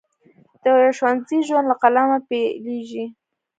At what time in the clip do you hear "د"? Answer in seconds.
0.63-0.65